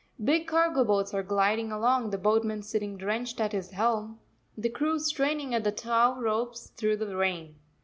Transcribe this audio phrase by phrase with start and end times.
[0.23, 4.19] Big cargo boats are gliding along, the boatman sitting drenched at his helm,
[4.57, 7.59] the crew straining at the tow ropes through the rain.